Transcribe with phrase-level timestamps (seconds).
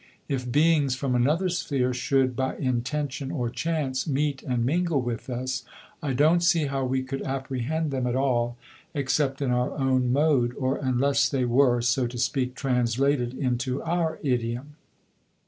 [0.27, 5.63] If beings from another sphere should, by intention or chance, meet and mingle with us,
[6.01, 8.57] I don't see how we could apprehend them at all
[8.95, 14.17] except in our own mode, or unless they were, so to speak, translated into our
[14.23, 14.75] idiom.